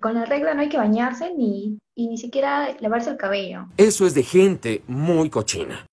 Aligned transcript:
con 0.00 0.14
la 0.14 0.24
regla 0.24 0.54
no 0.54 0.62
hay 0.62 0.68
que 0.68 0.78
bañarse 0.78 1.32
ni, 1.34 1.78
y 1.94 2.08
ni 2.08 2.18
siquiera 2.18 2.74
lavarse 2.80 3.10
el 3.10 3.16
cabello. 3.16 3.66
Eso 3.76 4.06
es 4.06 4.14
de 4.14 4.22
gente 4.22 4.82
muy 4.88 5.30
cochina. 5.30 5.86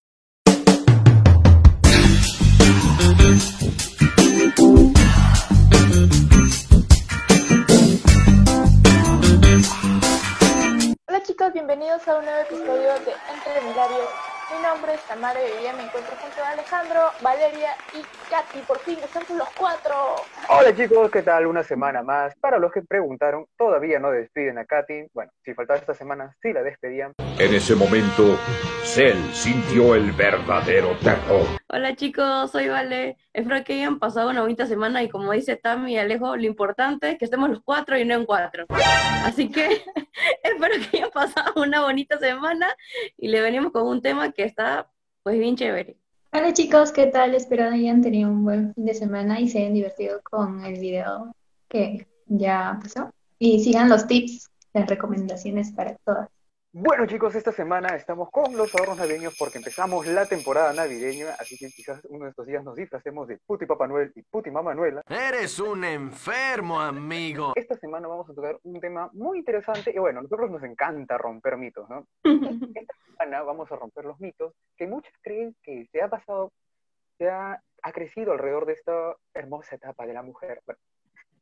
Hola 11.08 11.24
chicos, 11.24 11.54
bienvenidos 11.54 12.08
a 12.08 12.18
un 12.18 12.26
nuevo 12.26 12.42
episodio 12.42 12.94
de 13.06 13.14
Entre 13.34 13.70
Milarios. 13.70 14.37
Mi 14.50 14.64
nombre 14.64 14.94
es 14.94 15.02
Tamara 15.02 15.38
y 15.42 15.52
hoy 15.52 15.60
día 15.60 15.74
me 15.74 15.84
encuentro 15.84 16.16
junto 16.16 16.42
a 16.42 16.52
Alejandro, 16.52 17.12
Valeria 17.22 17.76
y 17.94 18.02
Katy. 18.30 18.60
Por 18.66 18.80
fin, 18.80 18.98
estamos 19.04 19.30
los 19.32 19.50
cuatro. 19.50 19.94
Hola 20.48 20.74
chicos, 20.74 21.12
¿qué 21.12 21.22
tal? 21.22 21.48
Una 21.48 21.64
semana 21.64 22.02
más. 22.02 22.34
Para 22.40 22.58
los 22.58 22.72
que 22.72 22.82
preguntaron, 22.82 23.46
todavía 23.58 24.00
no 24.00 24.10
despiden 24.10 24.58
a 24.58 24.64
Katy. 24.64 25.08
Bueno, 25.14 25.34
si 25.44 25.54
faltaba 25.54 25.78
esta 25.78 25.94
semana, 25.94 26.34
sí 26.42 26.54
la 26.54 26.64
despedían. 26.64 27.12
En 27.38 27.54
ese 27.54 27.76
momento, 27.76 28.40
Cell 28.84 29.18
sintió 29.34 29.96
el 29.96 30.14
verdadero 30.14 30.96
terror. 31.04 31.46
Hola 31.68 31.94
chicos, 31.98 32.50
soy 32.52 32.70
Vale. 32.70 33.18
Espero 33.34 33.64
que 33.66 33.74
hayan 33.74 34.00
pasado 34.00 34.30
una 34.30 34.42
bonita 34.42 34.66
semana 34.66 35.04
y 35.04 35.10
como 35.10 35.34
dice 35.34 35.58
Tami 35.58 35.94
y 35.94 35.98
Alejo, 35.98 36.38
lo 36.38 36.44
importante 36.44 37.12
es 37.12 37.18
que 37.18 37.26
estemos 37.26 37.50
los 37.50 37.60
cuatro 37.64 37.98
y 37.98 38.06
no 38.06 38.16
en 38.16 38.26
cuatro. 38.26 38.66
Así 39.26 39.52
que 39.52 39.84
espero 40.44 40.74
que 40.80 40.98
hayan 40.98 41.12
pasado 41.12 41.62
una 41.62 41.82
bonita 41.82 42.18
semana 42.18 42.74
y 43.18 43.28
le 43.28 43.42
venimos 43.42 43.72
con 43.74 43.86
un 43.86 44.02
tema 44.02 44.32
que 44.32 44.37
está 44.44 44.92
pues 45.24 45.40
bien 45.40 45.56
chévere. 45.56 45.98
Hola 46.32 46.54
chicos, 46.54 46.92
¿qué 46.92 47.08
tal? 47.08 47.36
Espero 47.36 47.66
hayan 47.70 48.02
tenido 48.02 48.30
un 48.30 48.44
buen 48.44 48.74
fin 48.74 48.86
de 48.86 48.94
semana 48.94 49.40
y 49.40 49.50
se 49.50 49.60
hayan 49.60 49.74
divertido 49.74 50.22
con 50.24 50.64
el 50.64 50.80
video 50.80 51.36
que 51.68 52.08
ya 52.28 52.80
pasó. 52.82 53.12
Y 53.40 53.64
sigan 53.64 53.90
los 53.90 54.08
tips, 54.08 54.50
las 54.74 54.88
recomendaciones 54.88 55.72
para 55.72 55.96
todas. 55.98 56.30
Bueno 56.74 57.06
chicos, 57.06 57.34
esta 57.34 57.54
semana 57.54 57.96
estamos 57.96 58.30
con 58.30 58.56
los 58.58 58.76
ahorros 58.76 58.98
navideños 58.98 59.36
porque 59.40 59.58
empezamos 59.58 60.06
la 60.06 60.26
temporada 60.26 60.74
navideña, 60.74 61.30
así 61.40 61.58
que 61.58 61.70
quizás 61.70 62.04
uno 62.10 62.26
de 62.26 62.32
estos 62.32 62.46
días 62.46 62.62
nos 62.62 62.76
disfracemos 62.76 63.26
de 63.30 63.38
Puti 63.38 63.66
Papá 63.66 63.88
Noel 63.88 64.12
y 64.16 64.22
Puti 64.24 64.52
Mamá 64.52 64.76
Noela. 64.76 65.02
Eres 65.08 65.60
un 65.60 65.86
enfermo, 65.86 66.80
amigo. 66.80 67.54
Esta 67.56 67.76
semana 67.76 68.10
vamos 68.10 68.30
a 68.30 68.34
tocar 68.34 68.60
un 68.64 68.82
tema 68.82 69.10
muy 69.14 69.40
interesante 69.40 69.92
y 69.96 69.98
bueno, 69.98 70.20
a 70.20 70.24
nosotros 70.24 70.52
nos 70.52 70.62
encanta 70.64 71.18
romper 71.18 71.56
mitos, 71.56 71.90
¿no? 71.90 72.06
Esta 72.76 72.94
semana 73.06 73.44
vamos 73.44 73.72
a 73.72 73.76
romper 73.78 74.04
los 74.04 74.20
mitos 74.20 74.54
que 74.76 74.88
muchos 74.88 75.14
creen 75.22 75.56
que 75.64 75.88
se 75.90 76.02
ha 76.02 76.10
pasado, 76.10 76.52
se 77.18 77.30
ha, 77.30 77.64
ha 77.82 77.92
crecido 77.94 78.34
alrededor 78.34 78.66
de 78.66 78.74
esta 78.74 79.16
hermosa 79.34 79.76
etapa 79.78 80.06
de 80.06 80.14
la 80.14 80.22
mujer. 80.22 80.62
Bueno, 80.66 80.80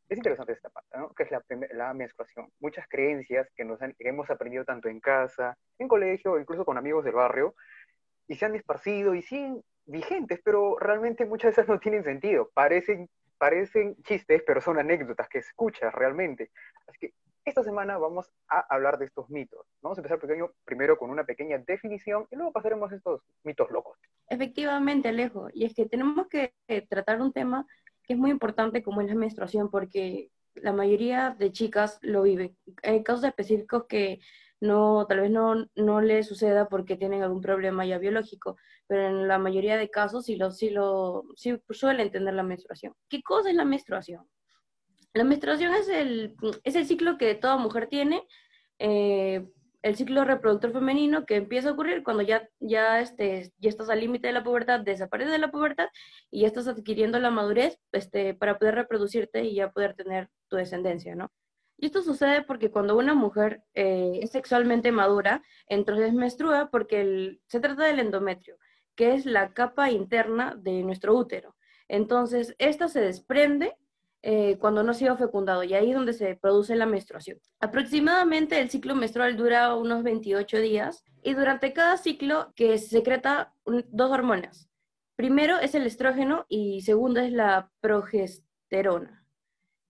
es 0.07 0.17
interesante 0.17 0.53
esta 0.53 0.69
parte, 0.69 0.97
¿no? 0.97 1.09
Que 1.13 1.23
es 1.23 1.31
la, 1.31 1.43
la 1.73 1.93
menstruación. 1.93 2.51
Muchas 2.59 2.87
creencias 2.87 3.47
que, 3.55 3.65
nos 3.65 3.81
han, 3.81 3.93
que 3.93 4.07
hemos 4.07 4.29
aprendido 4.29 4.63
tanto 4.63 4.87
en 4.87 4.99
casa, 4.99 5.57
en 5.79 5.87
colegio, 5.87 6.39
incluso 6.39 6.65
con 6.65 6.77
amigos 6.77 7.03
del 7.03 7.15
barrio, 7.15 7.55
y 8.27 8.35
se 8.35 8.45
han 8.45 8.55
esparcido 8.55 9.15
y 9.15 9.21
siguen 9.21 9.63
vigentes, 9.85 10.41
pero 10.43 10.77
realmente 10.79 11.25
muchas 11.25 11.55
de 11.55 11.61
esas 11.61 11.67
no 11.67 11.79
tienen 11.79 12.03
sentido. 12.03 12.49
Parecen, 12.53 13.09
parecen 13.37 13.95
chistes, 14.03 14.43
pero 14.45 14.61
son 14.61 14.79
anécdotas 14.79 15.29
que 15.29 15.39
escuchas 15.39 15.93
realmente. 15.93 16.51
Así 16.87 16.99
que 16.99 17.13
esta 17.43 17.63
semana 17.63 17.97
vamos 17.99 18.31
a 18.47 18.59
hablar 18.73 18.97
de 18.97 19.05
estos 19.05 19.29
mitos. 19.29 19.67
Vamos 19.81 19.97
a 19.97 20.01
empezar 20.01 20.19
pequeño, 20.19 20.51
primero 20.65 20.97
con 20.97 21.11
una 21.11 21.25
pequeña 21.25 21.59
definición 21.59 22.27
y 22.31 22.35
luego 22.35 22.51
pasaremos 22.51 22.91
a 22.91 22.95
estos 22.95 23.21
mitos 23.43 23.69
locos. 23.69 23.99
Efectivamente, 24.27 25.09
Alejo. 25.09 25.49
Y 25.53 25.65
es 25.65 25.75
que 25.75 25.85
tenemos 25.85 26.27
que 26.27 26.55
tratar 26.89 27.21
un 27.21 27.31
tema 27.31 27.67
que 28.05 28.13
es 28.13 28.19
muy 28.19 28.31
importante 28.31 28.83
como 28.83 29.01
es 29.01 29.07
la 29.07 29.15
menstruación, 29.15 29.69
porque 29.69 30.31
la 30.55 30.73
mayoría 30.73 31.35
de 31.37 31.51
chicas 31.51 31.99
lo 32.01 32.23
viven. 32.23 32.57
Hay 32.83 33.03
casos 33.03 33.25
específicos 33.25 33.85
que 33.87 34.19
no, 34.61 35.05
tal 35.07 35.21
vez 35.21 35.31
no, 35.31 35.67
no 35.75 36.01
les 36.01 36.27
suceda 36.27 36.69
porque 36.69 36.95
tienen 36.95 37.23
algún 37.23 37.41
problema 37.41 37.85
ya 37.85 37.97
biológico, 37.97 38.57
pero 38.87 39.07
en 39.07 39.27
la 39.27 39.37
mayoría 39.37 39.77
de 39.77 39.89
casos 39.89 40.25
sí, 40.25 40.35
lo, 40.35 40.51
sí, 40.51 40.69
lo, 40.69 41.25
sí 41.35 41.59
suelen 41.69 42.11
tener 42.11 42.33
la 42.33 42.43
menstruación. 42.43 42.93
¿Qué 43.09 43.21
cosa 43.21 43.49
es 43.49 43.55
la 43.55 43.65
menstruación? 43.65 44.27
La 45.13 45.23
menstruación 45.23 45.73
es 45.73 45.89
el, 45.89 46.35
es 46.63 46.75
el 46.75 46.85
ciclo 46.85 47.17
que 47.17 47.35
toda 47.35 47.57
mujer 47.57 47.87
tiene, 47.87 48.25
eh, 48.79 49.45
el 49.85 49.95
ciclo 49.95 50.25
reproductor 50.25 50.71
femenino 50.71 51.27
que 51.27 51.35
empieza 51.35 51.69
a 51.69 51.73
ocurrir 51.73 52.01
cuando 52.01 52.23
ya, 52.23 52.49
ya, 52.59 52.99
este, 53.01 53.53
ya 53.59 53.69
estás 53.69 53.87
al 53.87 53.99
límite 53.99 54.25
de 54.25 54.33
la 54.33 54.43
pubertad, 54.43 54.79
desaparece 54.79 55.29
de 55.29 55.37
la 55.37 55.51
pubertad 55.51 55.89
y 56.31 56.41
ya 56.41 56.47
estás 56.47 56.67
adquiriendo 56.67 57.19
la 57.19 57.29
madurez 57.29 57.77
este, 57.91 58.33
para 58.33 58.57
poder 58.57 58.73
reproducirte 58.73 59.43
y 59.43 59.53
ya 59.53 59.69
poder 59.69 59.93
tener 59.93 60.27
tu 60.47 60.55
descendencia, 60.55 61.13
¿no? 61.13 61.31
Y 61.77 61.85
esto 61.85 62.01
sucede 62.01 62.41
porque 62.41 62.71
cuando 62.71 62.97
una 62.97 63.13
mujer 63.13 63.61
eh, 63.75 64.21
es 64.23 64.31
sexualmente 64.31 64.91
madura, 64.91 65.43
entonces 65.67 66.15
menstrua 66.15 66.71
porque 66.71 67.37
se 67.45 67.59
trata 67.59 67.83
del 67.85 67.99
endometrio, 67.99 68.57
que 68.95 69.13
es 69.13 69.27
la 69.27 69.53
capa 69.53 69.91
interna 69.91 70.55
de 70.57 70.81
nuestro 70.81 71.15
útero. 71.15 71.55
Entonces, 71.87 72.55
esta 72.57 72.87
se 72.87 73.01
desprende 73.01 73.77
eh, 74.27 74.57
cuando 74.57 74.81
no 74.81 74.89
ha 74.89 74.95
sido 74.95 75.15
fecundado 75.17 75.63
y 75.63 75.75
ahí 75.75 75.91
es 75.91 75.95
donde 75.95 76.13
se 76.13 76.35
produce 76.35 76.75
la 76.75 76.87
menstruación. 76.87 77.37
Aproximadamente 77.59 78.59
el 78.59 78.71
ciclo 78.71 78.95
menstrual 78.95 79.37
dura 79.37 79.75
unos 79.75 80.01
28 80.01 80.57
días 80.61 81.03
y 81.21 81.35
durante 81.35 81.73
cada 81.73 81.95
ciclo 81.97 82.51
que 82.55 82.79
se 82.79 82.87
secreta 82.87 83.53
dos 83.65 84.09
hormonas. 84.09 84.67
Primero 85.15 85.59
es 85.59 85.75
el 85.75 85.85
estrógeno 85.85 86.47
y 86.49 86.81
segundo 86.81 87.19
es 87.19 87.31
la 87.31 87.69
progesterona. 87.81 89.27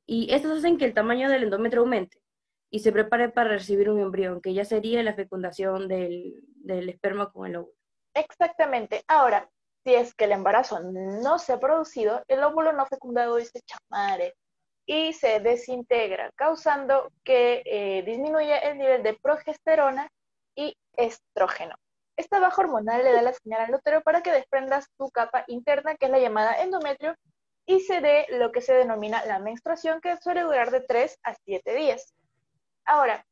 Y 0.06 0.34
estas 0.34 0.58
hacen 0.58 0.78
que 0.78 0.84
el 0.84 0.94
tamaño 0.94 1.30
del 1.30 1.44
endometrio 1.44 1.84
aumente 1.84 2.22
y 2.70 2.80
se 2.80 2.92
prepare 2.92 3.30
para 3.30 3.52
recibir 3.52 3.90
un 3.90 4.02
embrión, 4.02 4.42
que 4.42 4.54
ya 4.54 4.66
sería 4.66 5.02
la 5.02 5.14
fecundación 5.14 5.88
del 5.88 6.90
esperma 6.90 7.32
con 7.32 7.48
el 7.48 7.56
óvulo. 7.56 7.74
Exactamente. 8.14 9.02
Ahora, 9.08 9.50
si 9.86 9.94
es 9.94 10.16
que 10.16 10.26
el 10.26 10.32
embarazo 10.32 10.80
no 10.82 11.38
se 11.38 11.54
ha 11.54 11.60
producido, 11.60 12.24
el 12.28 12.44
óvulo 12.44 12.74
no 12.74 12.88
fecundado 12.88 13.36
dice 13.36 13.62
chamare 13.62 14.36
y 14.88 15.14
se 15.14 15.40
desintegra, 15.40 16.32
causando 16.36 17.12
que 17.24 17.62
eh, 17.66 18.04
disminuya 18.04 18.58
el 18.58 18.80
nivel 18.80 19.04
de 19.04 19.14
progesterona 19.14 20.10
y 20.56 20.76
estrógeno. 20.94 21.76
Esta 22.18 22.40
baja 22.40 22.62
hormonal 22.62 23.04
le 23.04 23.12
da 23.12 23.22
la 23.22 23.34
señal 23.34 23.62
al 23.62 23.76
útero 23.76 24.02
para 24.02 24.22
que 24.22 24.32
desprendas 24.32 24.88
tu 24.98 25.10
capa 25.12 25.44
interna, 25.48 25.96
que 25.96 26.06
es 26.08 26.12
la 26.12 26.20
llamada 26.20 26.62
endometrio, 26.62 27.16
y 27.68 27.82
se 27.82 28.02
dé 28.02 28.26
lo 28.30 28.52
que 28.52 28.62
se 28.62 28.74
denomina 28.74 29.24
la 29.26 29.38
menstruación, 29.38 30.02
que 30.02 30.18
suele 30.18 30.42
durar 30.42 30.72
de 30.72 30.82
3 30.82 31.20
a 31.24 31.36
7 31.46 31.76
días. 31.76 32.14
Ahora, 32.86 33.26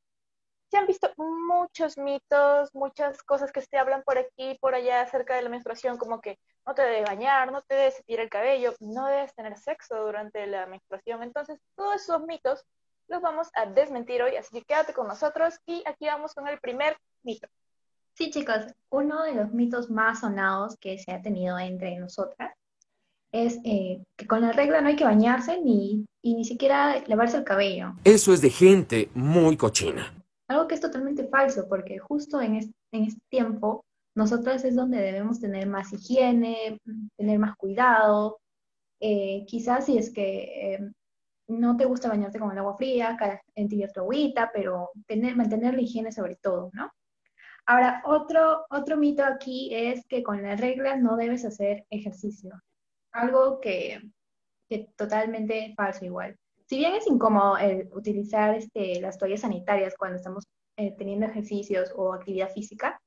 se 0.73 0.79
han 0.79 0.87
visto 0.87 1.13
muchos 1.17 1.99
mitos, 1.99 2.73
muchas 2.73 3.21
cosas 3.21 3.51
que 3.51 3.61
se 3.61 3.77
hablan 3.77 4.01
por 4.01 4.17
aquí 4.17 4.49
y 4.49 4.57
por 4.57 4.73
allá 4.73 5.01
acerca 5.01 5.35
de 5.35 5.43
la 5.43 5.49
menstruación, 5.49 5.99
como 5.99 6.19
que 6.19 6.39
no 6.65 6.73
te 6.73 6.81
debes 6.81 7.03
bañar, 7.03 7.51
no 7.51 7.61
te 7.61 7.75
debes 7.75 8.03
tirar 8.07 8.23
el 8.23 8.31
cabello, 8.31 8.73
no 8.79 9.05
debes 9.05 9.35
tener 9.35 9.55
sexo 9.55 10.03
durante 10.03 10.47
la 10.47 10.65
menstruación. 10.65 11.21
Entonces, 11.21 11.59
todos 11.75 12.01
esos 12.01 12.23
mitos 12.23 12.65
los 13.07 13.21
vamos 13.21 13.49
a 13.53 13.67
desmentir 13.67 14.23
hoy, 14.23 14.35
así 14.35 14.49
que 14.51 14.65
quédate 14.65 14.93
con 14.93 15.07
nosotros 15.07 15.59
y 15.67 15.83
aquí 15.85 16.07
vamos 16.07 16.33
con 16.33 16.47
el 16.47 16.59
primer 16.59 16.97
mito. 17.21 17.47
Sí, 18.15 18.31
chicos, 18.31 18.65
uno 18.89 19.21
de 19.21 19.33
los 19.33 19.51
mitos 19.51 19.91
más 19.91 20.21
sonados 20.21 20.75
que 20.77 20.97
se 20.97 21.11
ha 21.11 21.21
tenido 21.21 21.59
entre 21.59 21.99
nosotras 21.99 22.51
es 23.31 23.59
eh, 23.63 24.01
que 24.15 24.25
con 24.25 24.41
la 24.41 24.51
regla 24.53 24.81
no 24.81 24.87
hay 24.87 24.95
que 24.95 25.03
bañarse 25.03 25.61
ni, 25.61 26.07
y 26.23 26.33
ni 26.33 26.45
siquiera 26.45 27.03
lavarse 27.05 27.37
el 27.37 27.43
cabello. 27.43 27.93
Eso 28.03 28.33
es 28.33 28.41
de 28.41 28.49
gente 28.49 29.11
muy 29.13 29.55
cochina. 29.55 30.11
Algo 30.47 30.67
que 30.67 30.75
es 30.75 30.81
totalmente 30.81 31.27
falso, 31.27 31.67
porque 31.67 31.99
justo 31.99 32.41
en 32.41 32.55
este, 32.55 32.73
en 32.91 33.03
este 33.05 33.21
tiempo, 33.29 33.85
nosotras 34.15 34.63
es 34.65 34.75
donde 34.75 35.01
debemos 35.01 35.39
tener 35.39 35.67
más 35.67 35.91
higiene, 35.93 36.79
tener 37.17 37.39
más 37.39 37.55
cuidado. 37.55 38.39
Eh, 38.99 39.45
quizás 39.47 39.85
si 39.85 39.97
es 39.97 40.13
que 40.13 40.75
eh, 40.75 40.79
no 41.47 41.77
te 41.77 41.85
gusta 41.85 42.09
bañarte 42.09 42.39
con 42.39 42.51
el 42.51 42.57
agua 42.57 42.77
fría, 42.77 43.17
en 43.55 43.69
tu 43.69 43.99
agüita, 44.01 44.51
pero 44.53 44.91
tener, 45.07 45.35
mantener 45.35 45.73
la 45.73 45.81
higiene 45.81 46.11
sobre 46.11 46.35
todo, 46.35 46.69
¿no? 46.73 46.91
Ahora, 47.65 48.01
otro, 48.05 48.65
otro 48.69 48.97
mito 48.97 49.23
aquí 49.23 49.73
es 49.73 50.05
que 50.07 50.21
con 50.21 50.43
las 50.43 50.59
reglas 50.59 51.01
no 51.01 51.15
debes 51.15 51.45
hacer 51.45 51.85
ejercicio. 51.89 52.61
Algo 53.13 53.61
que, 53.61 54.01
que 54.69 54.89
totalmente 54.97 55.73
falso 55.77 56.05
igual 56.05 56.37
si 56.73 56.79
bien 56.79 56.95
es 56.95 57.05
incómodo 57.05 57.55
el 57.59 57.87
utilizar 57.93 58.55
este, 58.55 58.99
las 58.99 59.19
toallas 59.19 59.41
sanitarias 59.41 59.93
cuando 59.95 60.17
estamos 60.17 60.47
eh, 60.75 60.95
teniendo 60.97 61.27
ejercicios 61.27 61.93
o 61.95 62.13
actividad 62.13 62.49
física, 62.49 62.99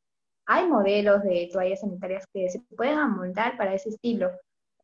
hay 0.46 0.68
modelos 0.68 1.24
de 1.24 1.48
toallas 1.52 1.80
sanitarias 1.80 2.24
que 2.32 2.48
se 2.48 2.60
pueden 2.76 2.96
amoldar 2.96 3.56
para 3.56 3.74
ese 3.74 3.88
estilo, 3.88 4.30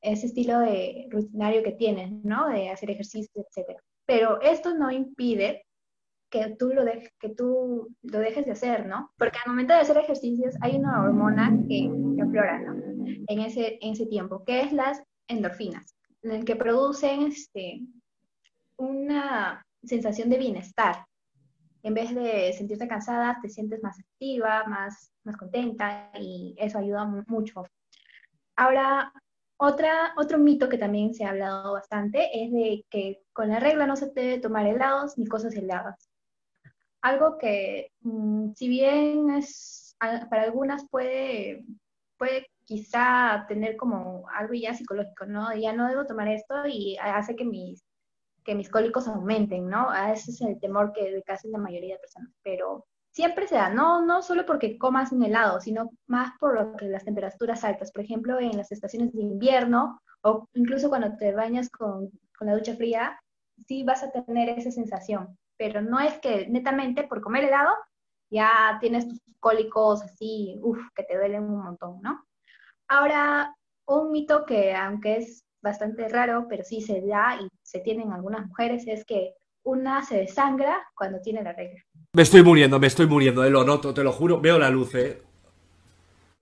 ese 0.00 0.26
estilo 0.26 0.58
de 0.58 1.06
rutinario 1.11 1.62
que 1.62 1.70
tienen, 1.70 2.23
¿no? 2.25 2.49
De 2.49 2.70
hacer 2.70 2.90
ejercicio, 2.90 3.46
etc. 3.55 3.79
Pero 4.05 4.40
esto 4.40 4.75
no 4.75 4.90
impide 4.90 5.64
que 6.29 6.56
tú, 6.58 6.70
lo 6.75 6.84
dejes, 6.84 7.12
que 7.20 7.29
tú 7.29 7.87
lo 8.02 8.19
dejes 8.19 8.44
de 8.46 8.50
hacer, 8.50 8.87
¿no? 8.87 9.12
Porque 9.17 9.38
al 9.44 9.52
momento 9.52 9.75
de 9.75 9.81
hacer 9.82 9.96
ejercicios 9.96 10.56
hay 10.61 10.75
una 10.75 11.05
hormona 11.05 11.56
que, 11.69 11.88
que 12.17 12.23
aflora. 12.23 12.61
En 13.29 13.38
ese, 13.38 13.79
en 13.81 13.93
ese 13.93 14.06
tiempo, 14.06 14.43
que 14.44 14.62
es 14.62 14.73
las 14.73 15.00
endorfinas, 15.29 15.94
en 16.23 16.32
el 16.32 16.44
que 16.44 16.56
producen 16.56 17.29
este, 17.29 17.82
una 18.76 19.64
sensación 19.82 20.30
de 20.30 20.38
bienestar. 20.38 21.04
en 21.84 21.94
vez 21.94 22.14
de 22.14 22.52
sentirte 22.52 22.86
cansada, 22.86 23.38
te 23.42 23.48
sientes 23.48 23.82
más 23.82 23.98
activa, 23.98 24.64
más, 24.69 25.12
más 25.24 25.36
contenta 25.36 26.12
y 26.14 26.54
eso 26.56 26.78
ayuda 26.78 27.04
mucho. 27.26 27.64
Ahora, 28.56 29.12
otra, 29.56 30.12
otro 30.16 30.38
mito 30.38 30.69
que 30.69 30.78
también 30.78 31.14
se 31.14 31.24
ha 31.24 31.30
hablado 31.30 31.72
bastante 31.72 32.30
es 32.32 32.52
de 32.52 32.84
que 32.90 33.22
con 33.32 33.48
la 33.48 33.60
regla 33.60 33.86
no 33.86 33.96
se 33.96 34.10
debe 34.10 34.38
tomar 34.40 34.66
helados 34.66 35.19
ni 35.19 35.26
cosas 35.26 35.54
heladas. 35.54 36.08
Algo 37.00 37.38
que, 37.38 37.90
mm, 38.00 38.52
si 38.54 38.69
bien 38.69 39.30
es, 39.30 39.96
para 40.30 40.42
algunas 40.42 40.88
puede, 40.88 41.64
puede 42.16 42.46
quizá 42.64 43.44
tener 43.48 43.76
como 43.76 44.28
algo 44.30 44.54
ya 44.54 44.74
psicológico, 44.74 45.26
¿no? 45.26 45.54
Ya 45.56 45.72
no 45.72 45.88
debo 45.88 46.06
tomar 46.06 46.28
esto 46.28 46.66
y 46.66 46.96
hace 46.98 47.36
que 47.36 47.44
mis, 47.44 47.84
que 48.44 48.54
mis 48.54 48.70
cólicos 48.70 49.08
aumenten, 49.08 49.68
¿no? 49.68 49.92
Ese 49.94 50.30
es 50.30 50.40
el 50.40 50.58
temor 50.60 50.92
que 50.92 51.10
de 51.12 51.22
casi 51.22 51.48
la 51.48 51.58
mayoría 51.58 51.94
de 51.94 52.00
personas, 52.00 52.32
pero 52.42 52.86
siempre 53.10 53.46
se 53.46 53.56
da, 53.56 53.68
no, 53.68 54.04
no 54.04 54.22
solo 54.22 54.46
porque 54.46 54.78
comas 54.78 55.12
un 55.12 55.22
helado, 55.22 55.60
sino 55.60 55.90
más 56.06 56.32
por 56.40 56.54
lo 56.54 56.76
que 56.76 56.86
las 56.86 57.04
temperaturas 57.04 57.62
altas, 57.64 57.92
por 57.92 58.02
ejemplo, 58.02 58.40
en 58.40 58.56
las 58.56 58.72
estaciones 58.72 59.12
de 59.12 59.22
invierno 59.22 60.00
o 60.22 60.48
incluso 60.54 60.88
cuando 60.88 61.16
te 61.16 61.32
bañas 61.32 61.68
con, 61.70 62.10
con 62.36 62.46
la 62.46 62.54
ducha 62.54 62.74
fría, 62.74 63.20
sí 63.66 63.84
vas 63.84 64.02
a 64.02 64.10
tener 64.10 64.48
esa 64.50 64.70
sensación, 64.70 65.38
pero 65.56 65.82
no 65.82 66.00
es 66.00 66.18
que 66.20 66.48
netamente 66.48 67.04
por 67.04 67.20
comer 67.20 67.44
helado 67.44 67.74
ya 68.30 68.78
tienes 68.80 69.08
tus 69.08 69.20
cólicos 69.40 70.02
así, 70.02 70.58
uff, 70.62 70.78
que 70.94 71.02
te 71.02 71.16
duelen 71.16 71.44
un 71.44 71.62
montón, 71.62 72.00
¿no? 72.00 72.24
Ahora, 72.88 73.54
un 73.86 74.10
mito 74.10 74.46
que 74.46 74.74
aunque 74.74 75.16
es 75.16 75.44
bastante 75.62 76.08
raro, 76.08 76.46
pero 76.48 76.64
sí 76.64 76.80
se 76.80 77.00
da 77.00 77.38
y 77.40 77.48
se 77.62 77.80
tiene 77.80 78.02
en 78.02 78.12
algunas 78.12 78.46
mujeres, 78.46 78.84
es 78.86 79.04
que 79.04 79.34
una 79.64 80.04
se 80.04 80.16
desangra 80.16 80.82
cuando 80.94 81.20
tiene 81.20 81.42
la 81.42 81.52
regla. 81.52 81.80
Me 82.14 82.22
estoy 82.22 82.42
muriendo, 82.42 82.78
me 82.78 82.88
estoy 82.88 83.06
muriendo, 83.06 83.44
eh, 83.44 83.50
lo 83.50 83.64
noto, 83.64 83.94
te 83.94 84.02
lo 84.02 84.12
juro, 84.12 84.40
veo 84.40 84.58
la 84.58 84.70
luz, 84.70 84.94
eh. 84.94 85.22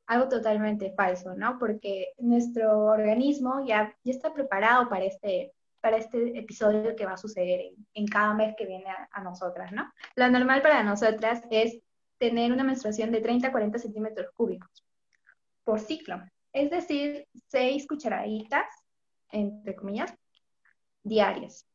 Algo 0.06 0.28
totalmente 0.28 0.92
falso, 0.92 1.34
¿no? 1.36 1.58
Porque 1.58 2.08
nuestro 2.18 2.86
organismo 2.86 3.64
ya, 3.64 3.94
ya 4.02 4.12
está 4.12 4.32
preparado 4.32 4.88
para 4.88 5.04
este, 5.04 5.52
para 5.80 5.98
este 5.98 6.36
episodio 6.38 6.96
que 6.96 7.06
va 7.06 7.12
a 7.12 7.18
suceder 7.18 7.60
en, 7.94 8.06
cada 8.08 8.34
mes 8.34 8.54
que 8.56 8.66
viene 8.66 8.90
a, 8.90 9.08
a, 9.12 9.22
nosotras, 9.22 9.70
¿no? 9.70 9.92
Lo 10.16 10.28
normal 10.28 10.62
para 10.62 10.82
nosotras 10.82 11.42
es 11.50 11.78
tener 12.18 12.52
una 12.52 12.64
menstruación 12.64 13.12
de 13.12 13.20
30 13.20 13.48
a 13.48 13.52
40 13.52 13.78
centímetros 13.78 14.28
cúbicos 14.34 14.84
por 15.62 15.78
ciclo 15.78 16.20
es 16.52 16.70
decir, 16.70 17.26
seis 17.48 17.86
cucharaditas, 17.86 18.66
entre 19.32 19.74
comillas, 19.74 20.14
diarias. 21.02 21.66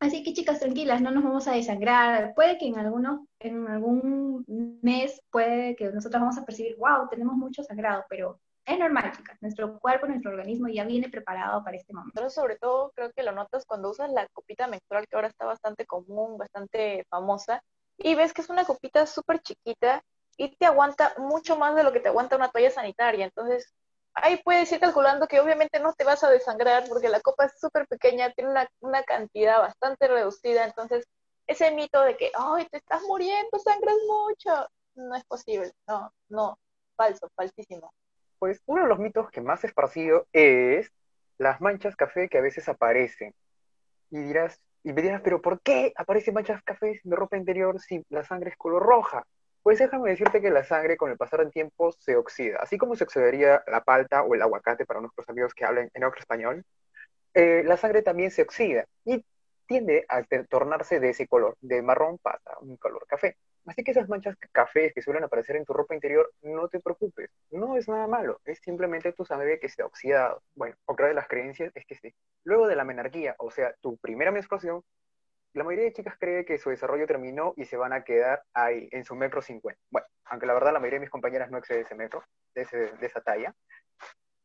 Así 0.00 0.22
que 0.22 0.32
chicas, 0.32 0.60
tranquilas, 0.60 1.02
no 1.02 1.10
nos 1.10 1.22
vamos 1.22 1.46
a 1.46 1.52
desangrar. 1.52 2.32
Puede 2.34 2.56
que 2.56 2.66
en, 2.66 2.78
algunos, 2.78 3.20
en 3.38 3.68
algún 3.68 4.44
mes, 4.82 5.20
puede 5.30 5.76
que 5.76 5.92
nosotros 5.92 6.20
vamos 6.20 6.38
a 6.38 6.44
percibir, 6.46 6.76
wow, 6.76 7.06
tenemos 7.10 7.34
mucho 7.34 7.62
sangrado, 7.62 8.04
pero 8.08 8.40
es 8.64 8.78
normal, 8.78 9.12
chicas. 9.14 9.36
Nuestro 9.42 9.78
cuerpo, 9.78 10.06
nuestro 10.06 10.30
organismo 10.30 10.68
ya 10.68 10.84
viene 10.84 11.10
preparado 11.10 11.62
para 11.62 11.76
este 11.76 11.92
momento. 11.92 12.14
Pero 12.14 12.30
sobre 12.30 12.56
todo, 12.56 12.92
creo 12.94 13.12
que 13.12 13.22
lo 13.22 13.32
notas 13.32 13.66
cuando 13.66 13.90
usas 13.90 14.10
la 14.10 14.26
copita 14.32 14.68
menstrual, 14.68 15.06
que 15.06 15.16
ahora 15.16 15.28
está 15.28 15.44
bastante 15.44 15.84
común, 15.84 16.38
bastante 16.38 17.04
famosa, 17.10 17.62
y 17.98 18.14
ves 18.14 18.32
que 18.32 18.40
es 18.40 18.48
una 18.48 18.64
copita 18.64 19.06
súper 19.06 19.40
chiquita 19.40 20.02
y 20.38 20.56
te 20.56 20.64
aguanta 20.64 21.12
mucho 21.18 21.58
más 21.58 21.74
de 21.74 21.82
lo 21.82 21.92
que 21.92 22.00
te 22.00 22.08
aguanta 22.08 22.36
una 22.36 22.48
toalla 22.48 22.70
sanitaria. 22.70 23.26
Entonces, 23.26 23.74
ahí 24.14 24.40
puedes 24.44 24.70
ir 24.72 24.80
calculando 24.80 25.26
que 25.26 25.40
obviamente 25.40 25.80
no 25.80 25.92
te 25.92 26.04
vas 26.04 26.22
a 26.24 26.30
desangrar 26.30 26.84
porque 26.88 27.08
la 27.08 27.20
copa 27.20 27.46
es 27.46 27.58
súper 27.58 27.86
pequeña, 27.86 28.32
tiene 28.32 28.50
una, 28.80 29.02
cantidad 29.04 29.58
bastante 29.58 30.08
reducida, 30.08 30.64
entonces 30.64 31.06
ese 31.46 31.70
mito 31.72 32.02
de 32.02 32.16
que, 32.16 32.30
ay, 32.36 32.66
te 32.70 32.78
estás 32.78 33.02
muriendo, 33.02 33.58
sangras 33.58 33.96
mucho, 34.06 34.68
no 34.94 35.14
es 35.14 35.24
posible, 35.24 35.72
no, 35.86 36.12
no, 36.28 36.58
falso, 36.96 37.28
falsísimo. 37.34 37.92
Pues 38.38 38.62
uno 38.66 38.82
de 38.82 38.88
los 38.88 38.98
mitos 38.98 39.30
que 39.30 39.40
más 39.40 39.64
esparcido 39.64 40.26
es 40.32 40.90
las 41.38 41.60
manchas 41.60 41.96
café 41.96 42.28
que 42.28 42.38
a 42.38 42.42
veces 42.42 42.68
aparecen. 42.68 43.34
Y 44.10 44.18
dirás, 44.18 44.60
y 44.82 44.92
me 44.92 45.02
dirás, 45.02 45.20
pero 45.22 45.42
¿por 45.42 45.60
qué 45.60 45.92
aparecen 45.96 46.34
manchas 46.34 46.62
café 46.62 47.00
de 47.02 47.16
ropa 47.16 47.36
interior 47.36 47.80
si 47.80 48.04
la 48.08 48.24
sangre 48.24 48.50
es 48.50 48.56
color 48.56 48.82
roja? 48.82 49.24
Pues 49.62 49.78
déjame 49.78 50.10
decirte 50.10 50.40
que 50.40 50.50
la 50.50 50.64
sangre 50.64 50.96
con 50.96 51.10
el 51.10 51.18
pasar 51.18 51.40
del 51.40 51.52
tiempo 51.52 51.92
se 51.92 52.16
oxida, 52.16 52.58
así 52.60 52.78
como 52.78 52.96
se 52.96 53.04
oxidaría 53.04 53.62
la 53.66 53.82
palta 53.82 54.22
o 54.22 54.34
el 54.34 54.42
aguacate 54.42 54.86
para 54.86 55.00
nuestros 55.00 55.28
amigos 55.28 55.54
que 55.54 55.64
hablan 55.64 55.90
en 55.92 56.04
otro 56.04 56.18
español, 56.18 56.64
eh, 57.34 57.62
la 57.64 57.76
sangre 57.76 58.02
también 58.02 58.30
se 58.30 58.42
oxida 58.42 58.86
y 59.04 59.24
tiende 59.66 60.04
a 60.08 60.22
tornarse 60.48 60.98
de 60.98 61.10
ese 61.10 61.28
color, 61.28 61.56
de 61.60 61.82
marrón 61.82 62.18
pasa 62.18 62.58
un 62.60 62.76
color 62.76 63.06
café. 63.06 63.36
Así 63.66 63.84
que 63.84 63.92
esas 63.92 64.08
manchas 64.08 64.36
cafés 64.50 64.92
que 64.94 65.02
suelen 65.02 65.22
aparecer 65.22 65.54
en 65.56 65.64
tu 65.64 65.72
ropa 65.72 65.94
interior, 65.94 66.32
no 66.42 66.68
te 66.68 66.80
preocupes, 66.80 67.30
no 67.50 67.76
es 67.76 67.86
nada 67.88 68.06
malo, 68.08 68.40
es 68.44 68.58
simplemente 68.60 69.12
tu 69.12 69.24
sangre 69.24 69.60
que 69.60 69.68
se 69.68 69.82
ha 69.82 69.86
oxidado. 69.86 70.42
Bueno, 70.54 70.74
otra 70.86 71.06
de 71.08 71.14
las 71.14 71.28
creencias 71.28 71.70
es 71.74 71.84
que 71.86 71.94
sí. 71.94 72.14
Luego 72.44 72.66
de 72.66 72.76
la 72.76 72.84
menarquía, 72.84 73.36
o 73.38 73.50
sea, 73.50 73.74
tu 73.80 73.96
primera 73.98 74.32
menstruación, 74.32 74.82
la 75.54 75.64
mayoría 75.64 75.86
de 75.86 75.92
chicas 75.92 76.16
cree 76.18 76.44
que 76.44 76.58
su 76.58 76.70
desarrollo 76.70 77.06
terminó 77.06 77.54
y 77.56 77.64
se 77.64 77.76
van 77.76 77.92
a 77.92 78.04
quedar 78.04 78.42
ahí, 78.54 78.88
en 78.92 79.04
su 79.04 79.16
metro 79.16 79.42
cincuenta. 79.42 79.80
Bueno, 79.90 80.06
aunque 80.26 80.46
la 80.46 80.54
verdad 80.54 80.72
la 80.72 80.78
mayoría 80.78 80.98
de 80.98 81.04
mis 81.04 81.10
compañeras 81.10 81.50
no 81.50 81.58
excede 81.58 81.80
ese 81.80 81.94
metro, 81.94 82.22
de, 82.54 82.62
esa 83.00 83.20
talla. 83.20 83.54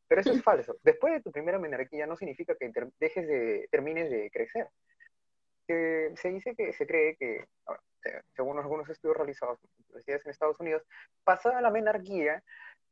Pero 0.07 0.22
eso 0.22 0.31
es 0.31 0.44
falso. 0.44 0.78
Después 0.84 1.13
de 1.13 1.22
tu 1.22 1.31
primera 1.31 1.60
menarquía 1.60 2.07
no 2.07 2.16
significa 2.16 2.56
que 2.56 2.72
dejes 3.00 3.28
de, 3.28 3.68
termines 3.72 4.10
de 4.10 4.31
crecer. 4.31 4.68
se 5.68 6.30
dice 6.30 6.56
que 6.56 6.74
se 6.74 6.88
cree 6.88 7.16
que, 7.18 7.46
según 8.36 8.57
algunos 8.57 8.90
estudios 8.90 9.18
realizados 9.18 9.60
en 9.63 9.86
universidades 9.86 10.25
en 10.25 10.31
Estados 10.31 10.60
Unidos, 10.60 10.84
pasada 11.24 11.62
la 11.62 11.69
menarquía, 11.69 12.44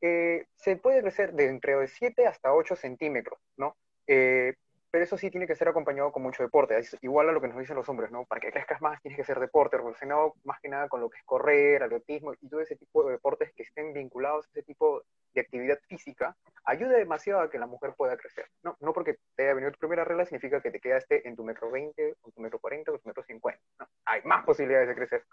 eh, 0.02 0.46
se 0.56 0.76
puede 0.76 1.02
crecer 1.02 1.34
de 1.34 1.48
entre 1.48 1.88
7 1.88 2.28
hasta 2.28 2.54
8 2.54 2.76
centímetros, 2.76 3.40
¿no? 3.58 3.78
Eh, 4.06 4.54
pero 4.94 5.06
eso 5.06 5.18
sí 5.18 5.32
tiene 5.32 5.48
que 5.48 5.56
ser 5.56 5.68
acompañado 5.68 6.12
con 6.12 6.22
mucho 6.22 6.44
deporte, 6.44 6.80
igual 7.02 7.28
a 7.28 7.32
lo 7.32 7.42
que 7.42 7.48
nos 7.48 7.58
dicen 7.58 7.76
los 7.76 7.90
hombres, 7.90 8.12
¿no? 8.12 8.26
Para 8.26 8.40
que 8.40 8.52
crezcas 8.52 8.80
más 8.80 9.02
tienes 9.02 9.18
que 9.18 9.24
ser 9.24 9.40
deporte, 9.40 9.76
relacionado 9.76 10.36
más 10.44 10.60
que 10.62 10.70
nada 10.70 10.88
con 10.88 11.02
lo 11.02 11.10
que 11.10 11.18
es 11.18 11.24
correr, 11.24 11.82
atletismo 11.82 12.36
y 12.40 12.48
todo 12.48 12.62
ese 12.62 12.76
tipo 12.76 13.04
de 13.04 13.14
deportes 13.14 13.52
que 13.56 13.64
estén 13.64 13.92
vinculados 13.92 14.46
a 14.46 14.50
ese 14.52 14.62
tipo 14.62 15.02
de 15.34 15.42
actividad 15.42 15.80
física, 15.88 16.38
ayuda 16.64 16.96
demasiado 16.96 17.42
a 17.42 17.50
que 17.50 17.58
la 17.58 17.66
mujer 17.66 17.96
pueda 17.98 18.16
crecer. 18.18 18.46
No, 18.62 18.78
no 18.82 18.94
porque 18.94 19.18
te 19.36 19.46
haya 19.46 19.56
venido 19.56 19.72
tu 19.72 19.80
primera 19.80 20.04
regla 20.04 20.26
significa 20.26 20.62
que 20.62 20.70
te 20.70 20.80
quedaste 20.80 21.28
en 21.28 21.36
tu 21.36 21.44
metro 21.44 21.72
20, 21.72 22.18
o 22.22 22.30
tu 22.30 22.40
metro 22.40 22.60
40, 22.60 22.92
o 22.92 23.00
tu 23.00 23.08
metro 23.08 23.24
50. 23.24 23.60
¿no? 23.80 23.88
Hay 24.06 24.22
más 24.26 24.46
posibilidades 24.46 24.90
de 24.90 24.94
crecer. 24.94 25.24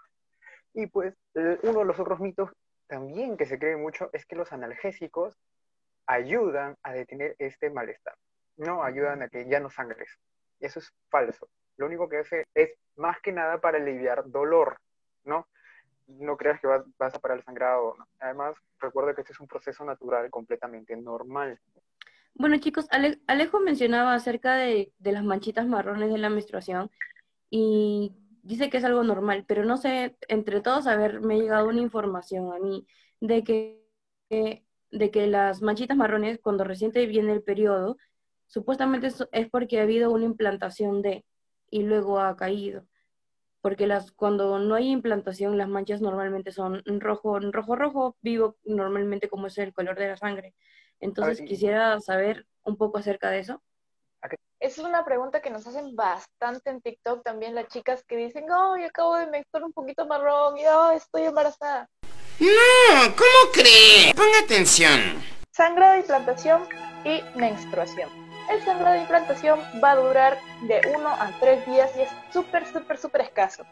Y 0.73 0.87
pues 0.87 1.13
uno 1.35 1.79
de 1.81 1.85
los 1.85 1.99
otros 1.99 2.19
mitos 2.19 2.49
también 2.87 3.37
que 3.37 3.45
se 3.45 3.59
cree 3.59 3.77
mucho 3.77 4.09
es 4.11 4.25
que 4.25 4.35
los 4.35 4.51
analgésicos 4.53 5.37
ayudan 6.07 6.77
a 6.81 6.93
detener 6.93 7.35
este 7.37 7.69
malestar 7.69 8.15
no 8.61 8.83
ayudan 8.83 9.21
a 9.23 9.27
que 9.27 9.47
ya 9.49 9.59
no 9.59 9.69
sangres. 9.69 10.09
Eso 10.59 10.79
es 10.79 10.93
falso. 11.09 11.49
Lo 11.77 11.87
único 11.87 12.07
que 12.07 12.19
hace 12.19 12.45
es 12.53 12.69
más 12.95 13.19
que 13.21 13.31
nada 13.31 13.59
para 13.59 13.77
aliviar 13.77 14.29
dolor, 14.29 14.77
¿no? 15.23 15.47
No 16.07 16.37
creas 16.37 16.59
que 16.61 16.67
vas, 16.67 17.15
a 17.15 17.19
parar 17.19 17.39
el 17.39 17.43
sangrado. 17.43 17.95
Además, 18.19 18.55
recuerda 18.79 19.15
que 19.15 19.21
este 19.21 19.33
es 19.33 19.39
un 19.39 19.47
proceso 19.47 19.83
natural 19.83 20.29
completamente 20.29 20.95
normal. 20.95 21.59
Bueno, 22.35 22.57
chicos, 22.57 22.87
Alejo 23.27 23.59
mencionaba 23.59 24.13
acerca 24.13 24.55
de, 24.55 24.93
de 24.99 25.11
las 25.11 25.23
manchitas 25.23 25.67
marrones 25.67 26.11
de 26.11 26.17
la 26.17 26.29
menstruación 26.29 26.91
y 27.49 28.15
dice 28.43 28.69
que 28.69 28.77
es 28.77 28.83
algo 28.83 29.03
normal, 29.03 29.45
pero 29.47 29.65
no 29.65 29.77
sé, 29.77 30.17
entre 30.27 30.61
todos, 30.61 30.87
a 30.87 30.95
ver, 30.95 31.21
me 31.21 31.35
ha 31.35 31.37
llegado 31.37 31.67
una 31.67 31.81
información 31.81 32.53
a 32.53 32.59
mí 32.59 32.85
de 33.19 33.43
que, 33.43 33.83
de 34.29 35.11
que 35.11 35.27
las 35.27 35.61
manchitas 35.61 35.97
marrones, 35.97 36.39
cuando 36.39 36.63
recién 36.63 36.91
viene 36.91 37.33
el 37.33 37.43
periodo, 37.43 37.97
Supuestamente 38.51 39.07
es 39.31 39.49
porque 39.49 39.79
ha 39.79 39.83
habido 39.83 40.11
una 40.11 40.25
implantación 40.25 41.01
de 41.01 41.23
y 41.69 41.83
luego 41.83 42.19
ha 42.19 42.35
caído. 42.35 42.85
Porque 43.61 43.87
las, 43.87 44.11
cuando 44.11 44.59
no 44.59 44.75
hay 44.75 44.89
implantación, 44.89 45.57
las 45.57 45.69
manchas 45.69 46.01
normalmente 46.01 46.51
son 46.51 46.83
rojo, 46.99 47.39
rojo, 47.39 47.75
rojo, 47.77 48.17
vivo 48.21 48.57
normalmente 48.65 49.29
como 49.29 49.47
es 49.47 49.57
el 49.57 49.71
color 49.71 49.97
de 49.97 50.09
la 50.09 50.17
sangre. 50.17 50.53
Entonces 50.99 51.41
quisiera 51.47 51.97
saber 52.01 52.45
un 52.63 52.75
poco 52.75 52.97
acerca 52.97 53.29
de 53.29 53.39
eso. 53.39 53.63
Es 54.59 54.77
una 54.79 55.05
pregunta 55.05 55.41
que 55.41 55.49
nos 55.49 55.65
hacen 55.65 55.95
bastante 55.95 56.71
en 56.71 56.81
TikTok 56.81 57.23
también 57.23 57.55
las 57.55 57.69
chicas 57.69 58.03
que 58.03 58.17
dicen, 58.17 58.51
oh, 58.51 58.75
yo 58.77 58.87
acabo 58.87 59.15
de 59.15 59.27
menstruar 59.27 59.63
un 59.63 59.71
poquito 59.71 60.05
marrón 60.05 60.57
y 60.57 60.65
oh, 60.65 60.91
estoy 60.91 61.23
embarazada. 61.23 61.89
No, 62.37 63.15
¿cómo 63.15 63.51
cree? 63.53 64.13
Ponga 64.13 64.39
atención. 64.43 64.99
Sangrado, 65.51 65.97
implantación 65.97 66.63
y 67.05 67.21
menstruación 67.39 68.20
el 68.51 68.63
sangrado 68.63 68.93
de 68.93 69.01
implantación 69.01 69.59
va 69.83 69.91
a 69.91 69.95
durar 69.95 70.37
de 70.63 70.81
1 70.95 71.07
a 71.07 71.31
3 71.39 71.65
días 71.65 71.91
y 71.95 72.01
es 72.01 72.09
súper, 72.31 72.65
súper, 72.65 72.97
súper 72.97 73.21
escaso. 73.21 73.63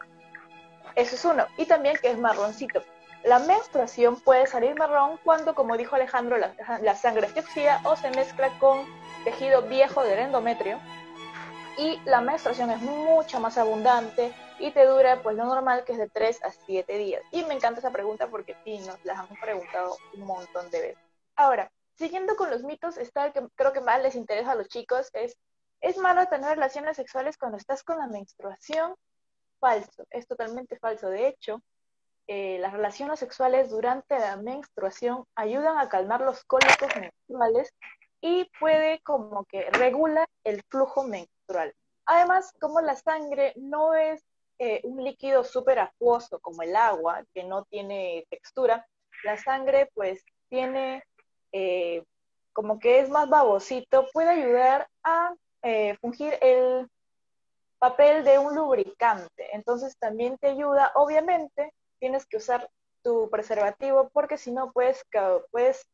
Eso 0.94 1.14
es 1.14 1.24
uno. 1.24 1.46
Y 1.56 1.66
también 1.66 1.96
que 2.00 2.10
es 2.10 2.18
marroncito. 2.18 2.82
La 3.24 3.38
menstruación 3.38 4.18
puede 4.20 4.46
salir 4.46 4.74
marrón 4.76 5.18
cuando, 5.22 5.54
como 5.54 5.76
dijo 5.76 5.96
Alejandro, 5.96 6.38
la, 6.38 6.94
sangre 6.94 7.28
se 7.28 7.40
oxida 7.40 7.80
o 7.84 7.94
se 7.94 8.10
mezcla 8.10 8.48
con 8.58 8.86
tejido 9.24 9.62
viejo 9.62 10.02
del 10.02 10.20
endometrio. 10.20 10.80
Y 11.76 12.00
la 12.04 12.20
menstruación 12.20 12.70
es 12.70 12.80
mucho 12.80 13.40
más 13.40 13.58
abundante, 13.58 14.32
y 14.60 14.70
te 14.72 14.84
dura 14.84 15.22
pues 15.22 15.36
lo 15.36 15.44
normal 15.44 15.84
que 15.84 15.92
es 15.92 15.98
de 15.98 16.08
3 16.08 16.44
a 16.44 16.50
7 16.50 16.98
días. 16.98 17.22
Y 17.32 17.42
me 17.44 17.54
encanta 17.54 17.80
esa 17.80 17.90
pregunta 17.90 18.28
porque 18.28 18.54
sí, 18.64 18.78
nos 18.80 19.02
las 19.04 19.18
han 19.18 19.28
preguntado 19.40 19.96
un 20.14 20.20
montón 20.20 20.70
de 20.70 20.80
veces. 20.80 21.04
Ahora, 21.34 21.70
siguiendo 22.00 22.34
con 22.34 22.50
los 22.50 22.62
mitos, 22.64 22.96
está 22.96 23.26
el 23.26 23.34
que 23.34 23.46
creo 23.54 23.74
que 23.74 23.82
más 23.82 24.02
les 24.02 24.14
interesa 24.14 24.52
a 24.52 24.54
los 24.54 24.68
chicos, 24.68 25.10
es, 25.12 25.36
¿es 25.82 25.98
malo 25.98 26.26
tener 26.28 26.48
relaciones 26.48 26.96
sexuales 26.96 27.36
cuando 27.36 27.58
estás 27.58 27.84
con 27.84 27.98
la 27.98 28.06
menstruación? 28.06 28.94
Falso, 29.60 30.06
es 30.08 30.26
totalmente 30.26 30.78
falso. 30.78 31.10
De 31.10 31.28
hecho, 31.28 31.60
eh, 32.26 32.58
las 32.58 32.72
relaciones 32.72 33.20
sexuales 33.20 33.68
durante 33.68 34.18
la 34.18 34.36
menstruación 34.38 35.26
ayudan 35.34 35.76
a 35.76 35.90
calmar 35.90 36.22
los 36.22 36.42
cólicos 36.44 36.88
menstruales 36.96 37.70
y 38.22 38.50
puede 38.58 39.02
como 39.02 39.44
que 39.44 39.70
regula 39.70 40.26
el 40.44 40.62
flujo 40.70 41.04
menstrual. 41.04 41.74
Además, 42.06 42.50
como 42.58 42.80
la 42.80 42.96
sangre 42.96 43.52
no 43.56 43.94
es 43.94 44.24
eh, 44.58 44.80
un 44.84 45.04
líquido 45.04 45.44
súper 45.44 45.78
acuoso 45.80 46.40
como 46.40 46.62
el 46.62 46.74
agua, 46.76 47.24
que 47.34 47.44
no 47.44 47.64
tiene 47.64 48.26
textura, 48.30 48.86
la 49.22 49.36
sangre 49.36 49.90
pues 49.94 50.24
tiene 50.48 51.04
eh, 51.52 52.04
como 52.52 52.78
que 52.78 53.00
es 53.00 53.08
más 53.08 53.28
babosito, 53.28 54.06
puede 54.12 54.30
ayudar 54.30 54.88
a 55.02 55.34
eh, 55.62 55.96
fungir 56.00 56.36
el 56.40 56.88
papel 57.78 58.24
de 58.24 58.38
un 58.38 58.54
lubricante. 58.54 59.48
Entonces 59.52 59.96
también 59.98 60.36
te 60.38 60.48
ayuda, 60.48 60.92
obviamente, 60.94 61.72
tienes 61.98 62.26
que 62.26 62.36
usar 62.36 62.68
tu 63.02 63.30
preservativo 63.30 64.10
porque 64.10 64.36
si 64.36 64.52
no 64.52 64.72
puedes, 64.72 65.04
puedes 65.50 65.86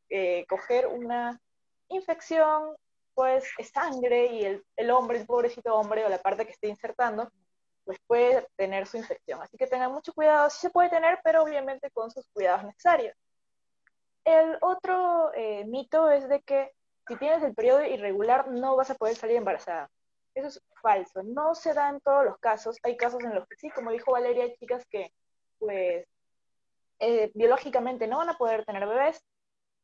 coger 0.49 0.89
una 0.89 1.41
infección, 1.89 2.77
pues 3.15 3.45
sangre 3.73 4.27
y 4.27 4.45
el, 4.45 4.65
el 4.77 4.91
hombre, 4.91 5.19
el 5.19 5.27
pobrecito 5.27 5.75
hombre 5.75 6.05
o 6.05 6.09
la 6.09 6.19
parte 6.19 6.45
que 6.45 6.53
esté 6.53 6.69
insertando, 6.69 7.31
pues 7.87 7.99
puede 8.07 8.47
tener 8.57 8.87
su 8.87 8.99
infección. 8.99 9.41
Así 9.41 9.57
que 9.57 9.67
tengan 9.67 9.93
mucho 9.93 10.13
cuidado, 10.13 10.51
sí 10.51 10.59
se 10.59 10.71
puede 10.71 10.91
tener, 10.91 11.19
pero 11.25 11.43
obviamente 11.43 11.91
con 11.93 12.11
sus 12.11 12.29
cuidados 12.35 12.65
necesarios. 12.65 13.17
El 14.27 14.59
otro 14.61 15.33
eh, 15.35 15.65
mito 15.67 16.11
es 16.11 16.29
de 16.29 16.43
que 16.43 16.73
si 17.07 17.15
tienes 17.15 17.45
el 17.45 17.55
periodo 17.55 17.85
irregular 17.85 18.49
no 18.49 18.75
vas 18.75 18.91
a 18.91 18.97
poder 18.97 19.15
salir 19.15 19.37
embarazada. 19.37 19.89
Eso 20.35 20.49
es 20.49 20.63
falso, 20.83 21.23
no 21.23 21.55
se 21.55 21.73
da 21.73 21.89
en 21.89 22.01
todos 22.01 22.25
los 22.25 22.37
casos. 22.39 22.77
Hay 22.83 22.97
casos 22.97 23.23
en 23.23 23.37
los 23.37 23.47
que 23.47 23.57
sí, 23.57 23.71
como 23.71 23.93
dijo 23.93 24.11
Valeria, 24.11 24.43
hay 24.43 24.57
chicas 24.57 24.85
que 24.91 25.13
pues 25.61 26.07
eh, 26.99 27.31
biológicamente 27.35 28.09
no 28.09 28.19
van 28.19 28.31
a 28.31 28.37
poder 28.37 28.65
tener 28.65 28.85
bebés, 28.85 29.25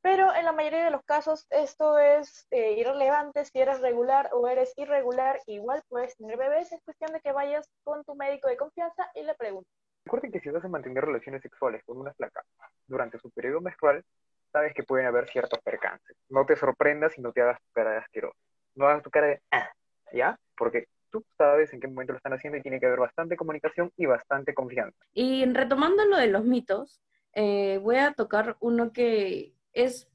pero 0.03 0.35
en 0.35 0.45
la 0.45 0.53
mayoría 0.53 0.87
de 0.87 0.91
los 0.91 1.05
casos 1.05 1.47
esto 1.51 1.97
es 2.01 2.49
eh, 2.51 2.73
irrelevante, 2.73 3.45
si 3.45 3.61
eres 3.61 3.81
regular 3.81 4.29
o 4.33 4.49
eres 4.49 4.75
irregular, 4.77 5.39
igual 5.47 5.85
puedes 5.89 6.17
tener 6.17 6.37
bebés, 6.37 6.73
es 6.73 6.83
cuestión 6.83 7.13
de 7.13 7.21
que 7.21 7.31
vayas 7.31 7.71
con 7.85 8.03
tu 8.03 8.17
médico 8.17 8.49
de 8.49 8.57
confianza 8.57 9.09
y 9.15 9.23
le 9.23 9.35
preguntes. 9.37 9.73
Recuerden 10.05 10.33
que 10.33 10.41
si 10.41 10.51
vas 10.51 10.65
a 10.65 10.69
mantener 10.69 11.05
relaciones 11.05 11.43
sexuales 11.43 11.85
con 11.85 11.97
una 11.99 12.13
flaca 12.15 12.43
durante 12.89 13.21
su 13.21 13.31
periodo 13.31 13.61
menstrual, 13.61 14.05
sabes 14.53 14.75
que 14.75 14.83
pueden 14.83 15.07
haber 15.07 15.29
ciertos 15.29 15.59
percances. 15.61 16.17
No 16.29 16.45
te 16.47 16.57
sorprendas 16.57 17.17
y 17.19 17.23
no 17.23 17.33
te 17.33 17.43
hagas 17.43 17.61
tu 17.61 17.73
cara 17.73 17.93
de 17.93 17.99
asqueroso. 17.99 18.39
No 18.75 18.87
hagas 18.87 19.03
tu 19.03 19.11
cara 19.11 19.27
de 19.29 19.43
ah, 19.51 19.71
¿ya? 20.13 20.39
Porque 20.57 20.87
tú 21.11 21.25
sabes 21.37 21.73
en 21.73 21.81
qué 21.81 21.89
momento 21.89 22.13
lo 22.13 22.19
están 22.19 22.33
haciendo 22.33 22.59
y 22.59 22.63
tiene 22.63 22.81
que 22.81 22.87
haber 22.87 23.01
bastante 23.01 23.37
comunicación 23.37 23.93
y 23.97 24.07
bastante 24.07 24.55
confianza. 24.55 24.97
Y 25.13 25.45
retomando 25.47 26.05
lo 26.07 26.17
de 26.17 26.29
los 26.29 26.45
mitos, 26.45 27.01
eh, 27.35 27.79
voy 27.83 27.97
a 27.97 28.13
tocar 28.13 28.57
uno 28.61 28.93
que 28.93 29.55
es, 29.73 30.09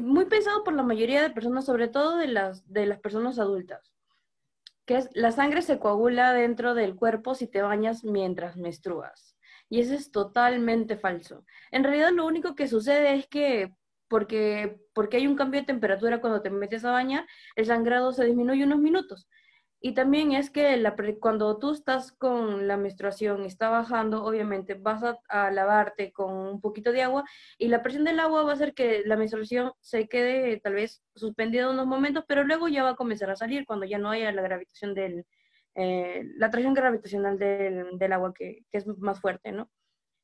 muy 0.00 0.26
pensado 0.26 0.62
por 0.62 0.74
la 0.74 0.82
mayoría 0.82 1.22
de 1.22 1.30
personas, 1.30 1.64
sobre 1.64 1.88
todo 1.88 2.16
de 2.16 2.28
las, 2.28 2.70
de 2.72 2.86
las 2.86 3.00
personas 3.00 3.38
adultas, 3.38 3.92
que 4.86 4.96
es 4.96 5.10
la 5.14 5.32
sangre 5.32 5.62
se 5.62 5.78
coagula 5.78 6.32
dentro 6.32 6.74
del 6.74 6.94
cuerpo 6.94 7.34
si 7.34 7.48
te 7.48 7.62
bañas 7.62 8.04
mientras 8.04 8.56
menstruas. 8.56 9.29
Y 9.70 9.80
eso 9.80 9.94
es 9.94 10.10
totalmente 10.12 10.98
falso. 10.98 11.44
En 11.70 11.84
realidad 11.84 12.10
lo 12.12 12.26
único 12.26 12.54
que 12.54 12.68
sucede 12.68 13.14
es 13.14 13.26
que 13.28 13.72
porque, 14.08 14.80
porque 14.92 15.18
hay 15.18 15.26
un 15.28 15.36
cambio 15.36 15.60
de 15.60 15.66
temperatura 15.66 16.20
cuando 16.20 16.42
te 16.42 16.50
metes 16.50 16.84
a 16.84 16.90
bañar, 16.90 17.26
el 17.54 17.66
sangrado 17.66 18.12
se 18.12 18.24
disminuye 18.24 18.64
unos 18.64 18.80
minutos. 18.80 19.28
Y 19.82 19.94
también 19.94 20.32
es 20.32 20.50
que 20.50 20.82
cuando 21.20 21.58
tú 21.58 21.72
estás 21.72 22.12
con 22.12 22.68
la 22.68 22.76
menstruación, 22.76 23.44
está 23.46 23.70
bajando, 23.70 24.24
obviamente 24.24 24.74
vas 24.74 25.02
a, 25.28 25.50
lavarte 25.50 26.12
con 26.12 26.34
un 26.34 26.60
poquito 26.60 26.92
de 26.92 27.02
agua 27.02 27.24
y 27.56 27.68
la 27.68 27.82
presión 27.82 28.04
del 28.04 28.20
agua 28.20 28.42
va 28.42 28.50
a 28.50 28.54
hacer 28.54 28.74
que 28.74 29.02
la 29.06 29.16
menstruación 29.16 29.72
se 29.80 30.06
quede 30.08 30.60
tal 30.60 30.74
vez 30.74 31.02
suspendida 31.14 31.70
unos 31.70 31.86
momentos, 31.86 32.24
pero 32.28 32.44
luego 32.44 32.68
ya 32.68 32.82
va 32.82 32.90
a 32.90 32.96
comenzar 32.96 33.30
a 33.30 33.36
salir 33.36 33.64
cuando 33.64 33.86
ya 33.86 33.98
no 33.98 34.10
haya 34.10 34.32
la 34.32 34.42
gravitación 34.42 34.94
del, 34.94 35.24
eh, 35.74 36.24
la 36.36 36.46
atracción 36.46 36.74
gravitacional 36.74 37.38
del, 37.38 38.12
agua 38.12 38.34
que, 38.34 38.64
es 38.72 38.86
más 38.98 39.20
fuerte, 39.20 39.52
¿no? 39.52 39.70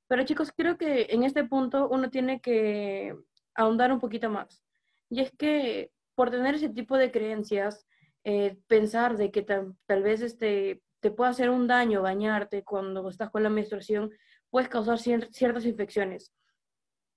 Pero 0.09 0.25
chicos, 0.25 0.53
creo 0.57 0.77
que 0.79 1.07
en 1.11 1.23
este 1.25 1.45
punto 1.45 1.89
uno 1.89 2.11
tiene 2.11 2.41
que 2.41 3.15
ahondar 3.55 3.93
un 3.93 4.01
poquito 4.01 4.31
más. 4.31 4.63
Y 5.09 5.21
es 5.21 5.31
que 5.33 5.91
por 6.15 6.31
tener 6.31 6.55
ese 6.55 6.69
tipo 6.69 6.97
de 6.97 7.11
creencias, 7.11 7.87
eh, 8.25 8.59
pensar 8.67 9.17
de 9.17 9.31
que 9.31 9.43
tal, 9.43 10.03
vez 10.03 10.23
este, 10.23 10.83
te 11.01 11.11
pueda 11.11 11.31
hacer 11.31 11.51
un 11.51 11.67
daño 11.67 12.03
bañarte 12.03 12.65
cuando 12.65 13.09
estás 13.09 13.31
con 13.31 13.43
la 13.43 13.51
menstruación, 13.51 14.11
puedes 14.51 14.69
causar 14.69 14.99
ciertas 14.99 15.65
infecciones. 15.65 16.33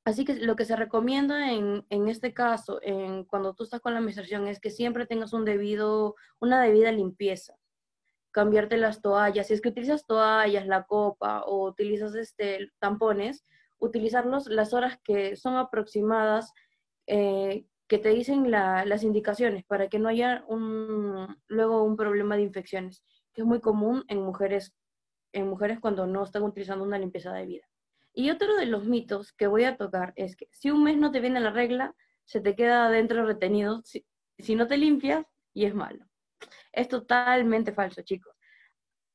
Así 0.05 0.25
que 0.25 0.35
lo 0.35 0.55
que 0.55 0.65
se 0.65 0.75
recomienda 0.75 1.51
en, 1.51 1.85
este 2.07 2.33
caso, 2.33 2.79
cuando 3.27 3.53
tú 3.53 3.63
estás 3.63 3.79
con 3.79 3.93
la 3.93 4.01
menstruación, 4.01 4.47
es 4.47 4.59
que 4.59 4.71
siempre 4.71 5.05
tengas 5.05 5.33
un 5.33 5.45
debido, 5.45 6.15
una 6.39 6.61
debida 6.61 6.91
limpieza. 6.91 7.58
Cambiarte 8.31 8.77
las 8.77 9.01
toallas. 9.01 9.47
Si 9.47 9.53
es 9.53 9.61
que 9.61 9.69
utilizas 9.69 10.05
toallas, 10.05 10.67
la 10.67 10.83
copa 10.83 11.41
o 11.43 11.67
utilizas 11.67 12.15
este, 12.15 12.71
tampones, 12.79 13.45
utilizarlos 13.79 14.47
las 14.47 14.73
horas 14.73 14.99
que 15.03 15.35
son 15.35 15.55
aproximadas 15.55 16.53
eh, 17.07 17.65
que 17.89 17.97
te 17.97 18.09
dicen 18.09 18.51
las 18.51 19.03
indicaciones 19.03 19.65
para 19.65 19.89
que 19.89 19.97
no 19.97 20.09
haya 20.09 20.43
un, 20.47 21.35
luego 21.47 21.83
un 21.83 21.97
problema 21.97 22.35
de 22.35 22.43
infecciones, 22.43 23.03
que 23.33 23.41
es 23.41 23.47
muy 23.47 23.59
común 23.59 24.05
en 24.07 24.21
mujeres, 24.21 24.75
en 25.33 25.47
mujeres 25.47 25.79
cuando 25.79 26.05
no 26.05 26.23
están 26.23 26.43
utilizando 26.43 26.85
una 26.85 26.99
limpieza 26.99 27.33
de 27.33 27.47
vida. 27.47 27.67
Y 28.13 28.29
otro 28.29 28.55
de 28.57 28.67
los 28.67 28.85
mitos 28.85 29.33
que 29.33 29.47
voy 29.47 29.63
a 29.63 29.75
tocar 29.75 30.13
es 30.15 30.35
que 30.35 30.47
si 30.51 30.69
un 30.69 30.83
mes 30.83 30.97
no 30.97 31.11
te 31.11 31.19
viene 31.19 31.39
la 31.39 31.49
regla, 31.49 31.95
se 32.25 32.41
te 32.41 32.55
queda 32.55 32.85
adentro 32.85 33.25
retenido 33.25 33.81
si, 33.83 34.05
si 34.37 34.53
no 34.53 34.67
te 34.67 34.77
limpias 34.77 35.25
y 35.55 35.65
es 35.65 35.73
malo. 35.73 36.08
Es 36.71 36.87
totalmente 36.87 37.73
falso, 37.73 38.01
chicos. 38.03 38.35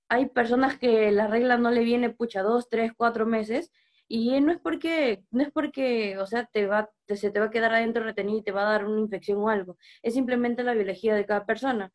Hay 0.08 0.28
personas 0.28 0.78
que 0.78 1.10
la 1.12 1.26
regla 1.28 1.56
no 1.58 1.70
le 1.70 1.82
viene 1.82 2.10
pucha 2.10 2.42
dos, 2.42 2.68
tres, 2.68 2.92
cuatro 2.96 3.26
meses 3.26 3.72
y 4.08 4.40
no 4.40 4.52
es 4.52 4.60
porque, 4.60 5.24
no 5.30 5.42
es 5.42 5.50
porque, 5.52 6.18
o 6.18 6.26
sea, 6.26 6.46
te 6.46 6.66
va, 6.66 6.90
se 7.08 7.30
te 7.30 7.40
va 7.40 7.46
a 7.46 7.50
quedar 7.50 7.74
adentro 7.74 8.04
retenido 8.04 8.38
y 8.38 8.42
te 8.42 8.52
va 8.52 8.62
a 8.62 8.72
dar 8.72 8.86
una 8.86 9.00
infección 9.00 9.38
o 9.38 9.48
algo. 9.48 9.78
Es 10.02 10.14
simplemente 10.14 10.62
la 10.62 10.74
biología 10.74 11.14
de 11.14 11.26
cada 11.26 11.46
persona. 11.46 11.92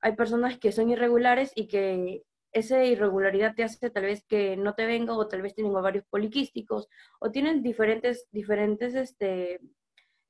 Hay 0.00 0.16
personas 0.16 0.58
que 0.58 0.72
son 0.72 0.90
irregulares 0.90 1.52
y 1.54 1.68
que 1.68 2.22
esa 2.52 2.82
irregularidad 2.84 3.54
te 3.54 3.62
hace 3.62 3.90
tal 3.90 4.04
vez 4.04 4.24
que 4.26 4.56
no 4.56 4.74
te 4.74 4.86
venga 4.86 5.14
o 5.14 5.28
tal 5.28 5.42
vez 5.42 5.54
tienen 5.54 5.74
ovarios 5.76 6.04
poliquísticos 6.10 6.88
o 7.20 7.30
tienen 7.30 7.62
diferentes, 7.62 8.26
diferentes, 8.32 8.94
este, 8.94 9.60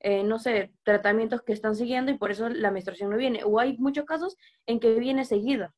eh, 0.03 0.23
no 0.23 0.39
sé, 0.39 0.71
tratamientos 0.83 1.43
que 1.43 1.53
están 1.53 1.75
siguiendo 1.75 2.11
y 2.11 2.17
por 2.17 2.31
eso 2.31 2.49
la 2.49 2.71
menstruación 2.71 3.11
no 3.11 3.17
viene. 3.17 3.43
O 3.43 3.59
hay 3.59 3.77
muchos 3.77 4.05
casos 4.05 4.35
en 4.65 4.79
que 4.79 4.95
viene 4.95 5.25
seguida. 5.25 5.73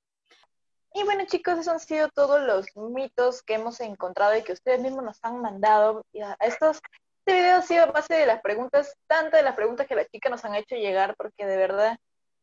Y 0.94 1.04
bueno 1.04 1.26
chicos, 1.26 1.54
esos 1.56 1.68
han 1.68 1.80
sido 1.80 2.08
todos 2.10 2.42
los 2.42 2.68
mitos 2.76 3.42
que 3.42 3.56
hemos 3.56 3.80
encontrado 3.82 4.38
y 4.38 4.44
que 4.44 4.54
ustedes 4.54 4.80
mismos 4.80 5.04
nos 5.04 5.20
han 5.24 5.42
mandado. 5.42 6.06
estos, 6.40 6.82
este 7.26 7.40
video 7.40 7.58
ha 7.58 7.62
sido 7.62 7.84
a 7.84 7.92
base 7.92 8.14
de 8.14 8.26
las 8.26 8.42
preguntas, 8.42 8.96
tanto 9.08 9.36
de 9.36 9.44
las 9.44 9.56
preguntas 9.56 9.88
que 9.88 9.96
las 9.96 10.08
chicas 10.10 10.32
nos 10.32 10.46
han 10.46 10.56
hecho 10.56 10.76
llegar, 10.76 11.16
porque 11.18 11.46
de 11.46 11.58
verdad 11.58 11.98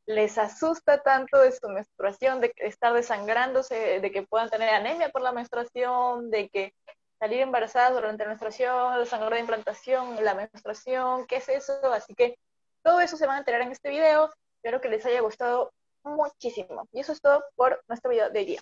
les 0.06 0.36
asusta 0.38 1.02
tanto 1.02 1.38
de 1.38 1.52
su 1.52 1.68
menstruación, 1.68 2.40
de 2.40 2.52
estar 2.56 2.92
desangrándose, 2.92 4.00
de 4.00 4.10
que 4.10 4.22
puedan 4.22 4.50
tener 4.50 4.70
anemia 4.70 5.10
por 5.10 5.22
la 5.22 5.32
menstruación, 5.32 6.30
de 6.30 6.48
que 6.48 6.74
salir 7.20 7.40
embarazadas 7.40 7.92
durante 7.92 8.24
la 8.24 8.30
menstruación, 8.30 8.94
el 8.94 9.06
sangrado 9.06 9.34
de 9.34 9.40
implantación, 9.40 10.24
la 10.24 10.34
menstruación, 10.34 11.26
¿qué 11.26 11.36
es 11.36 11.48
eso? 11.50 11.78
Así 11.92 12.14
que 12.14 12.36
todo 12.82 13.00
eso 13.00 13.16
se 13.18 13.26
van 13.26 13.36
a 13.36 13.38
enterar 13.40 13.60
en 13.60 13.70
este 13.70 13.90
video. 13.90 14.30
Espero 14.56 14.80
que 14.80 14.88
les 14.88 15.04
haya 15.04 15.20
gustado 15.20 15.70
muchísimo. 16.02 16.88
Y 16.92 17.00
eso 17.00 17.12
es 17.12 17.20
todo 17.20 17.44
por 17.56 17.84
nuestro 17.88 18.10
video 18.10 18.30
de 18.30 18.38
hoy 18.38 18.44
día. 18.46 18.60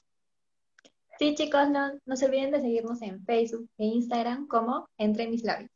Sí, 1.21 1.37
chicos, 1.37 1.71
no, 1.71 1.93
no 2.05 2.17
se 2.17 2.27
olviden 2.27 2.51
de 2.51 2.61
seguirnos 2.61 3.01
en 3.03 3.25
Facebook 3.25 3.69
e 3.79 3.85
Instagram 3.85 4.49
como 4.49 4.89
Entre 4.99 5.29
Mis 5.29 5.45
Labios. 5.45 5.71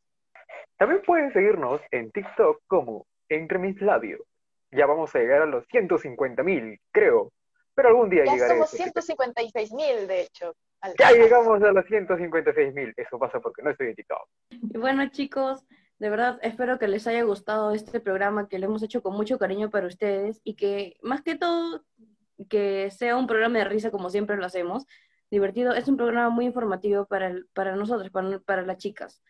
También 0.77 1.01
pueden 1.05 1.31
seguirnos 1.31 1.81
en 1.91 2.11
TikTok 2.11 2.61
como 2.67 3.07
Entre 3.29 3.59
Mis 3.59 3.81
Labios. 3.81 4.21
Ya 4.71 4.85
vamos 4.87 5.15
a 5.15 5.19
llegar 5.19 5.43
a 5.43 5.45
los 5.45 5.65
150 5.67 6.43
mil, 6.43 6.79
creo. 6.91 7.31
Pero 7.75 7.89
algún 7.89 8.09
día 8.09 8.25
ya 8.25 8.33
llegaremos. 8.33 8.69
Somos 8.69 8.93
156 8.93 9.73
mil, 9.73 10.07
de 10.07 10.21
hecho. 10.21 10.53
Ya 10.99 11.11
llegamos 11.11 11.61
a 11.63 11.71
los 11.71 11.85
156 11.85 12.73
mil. 12.73 12.93
Eso 12.97 13.17
pasa 13.19 13.39
porque 13.39 13.61
no 13.61 13.69
estoy 13.71 13.87
en 13.87 13.95
TikTok. 13.95 14.27
Y 14.51 14.77
bueno, 14.77 15.07
chicos, 15.09 15.65
de 15.99 16.09
verdad, 16.09 16.39
espero 16.41 16.77
que 16.79 16.87
les 16.87 17.07
haya 17.07 17.23
gustado 17.23 17.71
este 17.71 17.99
programa 17.99 18.47
que 18.47 18.59
lo 18.59 18.65
hemos 18.65 18.83
hecho 18.83 19.01
con 19.01 19.15
mucho 19.15 19.37
cariño 19.39 19.69
para 19.69 19.87
ustedes 19.87 20.41
y 20.43 20.55
que 20.55 20.97
más 21.01 21.21
que 21.21 21.35
todo 21.35 21.83
que 22.49 22.89
sea 22.91 23.15
un 23.15 23.27
programa 23.27 23.59
de 23.59 23.65
risa 23.65 23.91
como 23.91 24.09
siempre 24.09 24.35
lo 24.37 24.45
hacemos. 24.45 24.85
divertido. 25.31 25.73
Es 25.73 25.87
un 25.87 25.97
programa 25.97 26.29
muy 26.29 26.45
informativo 26.45 27.05
para, 27.05 27.27
el- 27.27 27.47
para 27.53 27.75
nosotros, 27.75 28.11
para, 28.11 28.37
para 28.39 28.61
las 28.63 28.77
chicas. 28.77 29.23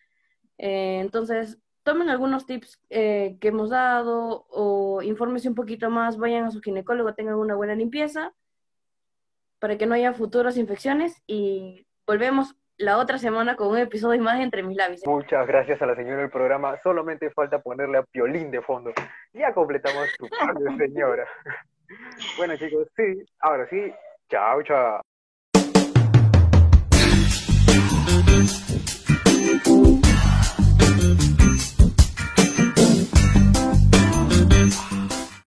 Eh, 0.58 1.00
entonces, 1.00 1.60
tomen 1.84 2.10
algunos 2.10 2.46
tips 2.46 2.82
eh, 2.90 3.38
que 3.40 3.50
hemos 3.50 3.70
dado 3.70 4.46
o 4.50 5.02
infórmense 5.02 5.48
un 5.48 5.56
poquito 5.56 5.90
más, 5.90 6.18
vayan 6.18 6.44
a 6.46 6.52
su 6.52 6.60
ginecólogo, 6.62 7.14
tengan 7.14 7.36
una 7.36 7.56
buena 7.56 7.76
limpieza 7.76 8.34
para 9.64 9.78
que 9.78 9.86
no 9.86 9.96
haya 9.96 10.12
futuras 10.12 10.58
infecciones 10.58 11.24
y 11.26 11.88
volvemos 12.06 12.54
la 12.76 12.98
otra 12.98 13.18
semana 13.18 13.56
con 13.56 13.70
un 13.70 13.78
episodio 13.78 14.22
más 14.22 14.42
entre 14.42 14.62
mis 14.62 14.76
labios. 14.76 15.00
Muchas 15.06 15.48
gracias 15.48 15.82
a 15.82 15.86
la 15.86 15.96
señora 15.96 16.18
del 16.18 16.30
programa. 16.30 16.78
Solamente 16.84 17.32
falta 17.32 17.62
ponerle 17.62 18.00
a 18.00 18.04
Piolín 18.04 18.52
de 18.52 18.62
fondo. 18.62 18.92
Ya 19.32 19.54
completamos 19.54 20.10
tu 20.18 20.28
parte, 20.28 20.86
señora. 20.86 21.26
Bueno, 22.38 22.58
chicos, 22.58 22.90
sí. 22.98 23.24
Ahora 23.40 23.70
sí. 23.70 23.94
Chao, 24.30 24.64
chao. 24.64 25.02